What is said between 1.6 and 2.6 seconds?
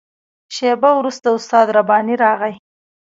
رباني راغی.